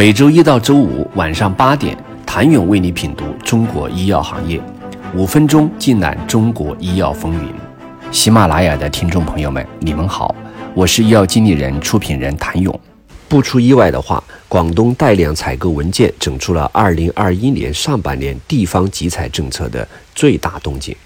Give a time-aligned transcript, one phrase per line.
[0.00, 4.58] 每周一到周五晚上八点，谭勇为你品读中国医药行业，
[5.14, 7.52] 五分钟尽览中国医药风云。
[8.10, 10.34] 喜马拉雅的听众朋友们，你们好，
[10.72, 12.80] 我是医药经理人、出品人谭勇。
[13.28, 20.96] 不出意外的话，广东带量采购文件整出了2021年上半年地方集采政策的最大动静。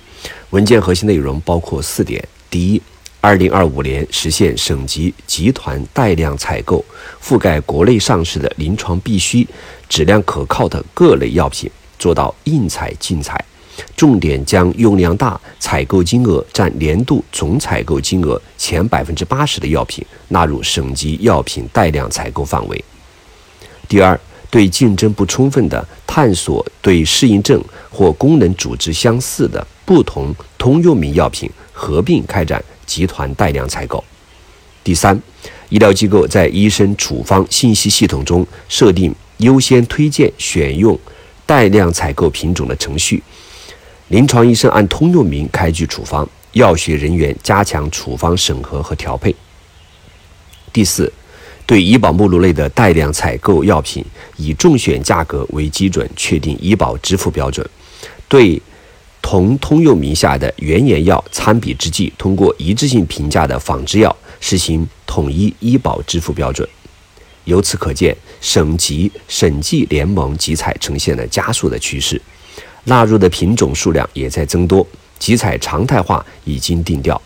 [0.51, 2.81] 文件核心内容包括四点：第一，
[3.25, 6.85] 二零二五年实现省级集团带量采购，
[7.23, 9.49] 覆盖国内上市的临床必需、
[9.89, 13.43] 质量可靠的各类药品，做到应采尽采。
[13.97, 22.85] 重点将用量大、采购金额占年度总采购金额前百分之八十的药品纳入省级药品带量采购范围。
[23.89, 27.59] 第二，对竞争不充分的探索对适应症
[27.91, 32.63] 或功能组织相似的不同通用名药品合并开展。
[32.87, 34.03] 集团带量采购。
[34.83, 35.21] 第三，
[35.69, 40.99] 医疗机构在医生处方信息系统中设定优先推荐选用
[41.47, 43.23] 带量采购品种的程序，
[44.09, 49.35] 临床医生按通用名开具处方，药学人员加强处方审核和调配。
[50.73, 51.11] 第四，
[51.65, 54.05] 对医保目录内的带量采购药品，
[54.37, 57.67] 以中选价格为基准确定医保支付标准。
[58.29, 58.61] 对
[59.25, 66.69] 同通用名下的原研药参比之际，通过一致性评价的仿制药实行统一医保支付标准。
[67.45, 72.21] 由此可见，省级审计联盟集采呈现了加速的趋势，
[72.85, 74.87] 纳入的品种数量也在增多，
[75.19, 77.21] 集采常态化已经定调。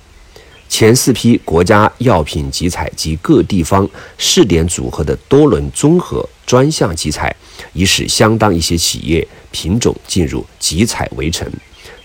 [0.69, 7.35] 前四批国家药品集采及各地方试点组合的多轮综合专项集采，
[7.73, 11.51] 已使相当一些企业品种进入集采围城。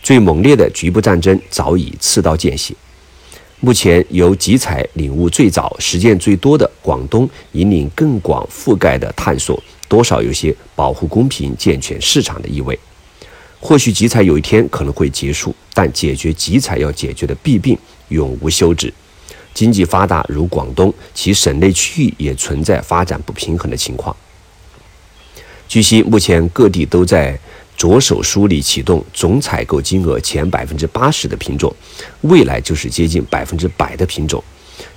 [0.04, 2.76] 最猛烈的局部战争早已刺刀见血。
[3.62, 12.78] 目前由集采领悟最早、实践最多的广东，引领更广覆盖的探索，多少有些保护公平、健全市场的意味。
[13.62, 17.78] 或许集采有一天可能会结束，但解决集采要解决的弊病
[18.10, 18.94] 永无休止。
[19.54, 24.14] 经济发达如广东，其省内区域也存在发展不平衡的情况。
[25.70, 27.40] 据悉，目前各地都在。
[27.76, 31.74] 着手梳理启动总采购金额前百分之八十的品种，
[32.22, 34.42] 未来就是接近百分之百的品种。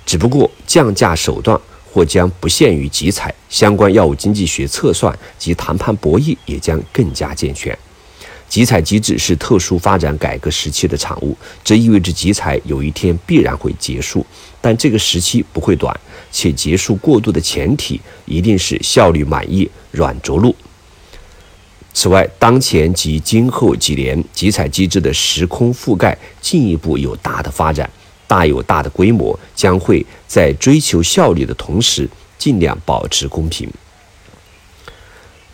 [0.05, 1.59] 只不过降价手段
[1.91, 7.77] 或将不限于集采，相关药物经济学测算及谈判博弈也将更加健全。
[8.47, 14.25] 集采机制是特殊发展改革时期的产物，这意味着集采有一天必然会结束，
[14.61, 15.93] 但这个时期不会短，
[16.31, 20.55] 且结束过渡的前提一定是效率满意、软着陆。
[21.99, 27.89] 此外，当前及今后几年集采机制的时空覆盖进一步有大的发展，
[28.27, 33.67] 大有大的规模，将会在追求效率的同时，尽量保持公平。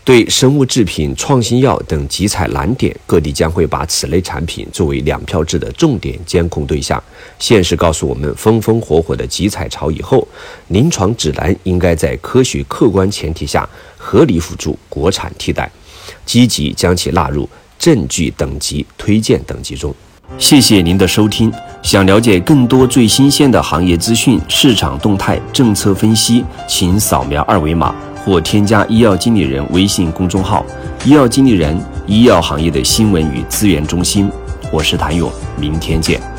[0.04, 7.02] 对生物制品、创新药等集采难点，各地将会把此类产品作为两票制的重点监控对象。
[7.40, 10.28] 现实告诉我们，风风火火的集采潮以后，
[10.68, 13.66] 临床指南应该在科学客观前提下，
[13.98, 15.72] 合理辅助国产替代。
[16.26, 17.48] 积极将其纳入
[17.78, 19.94] 证据等级推荐等级中。
[20.40, 21.52] 谢谢您的收听。
[21.84, 30.66] 想了解更多最新鲜的行业资讯、市场动态、政策分析，请扫描二维码或添加医药经理人微信公众号
[31.06, 34.32] “医药经理人”医药行业的新闻与资源中心。
[34.72, 36.33] 我是谭勇，明天见。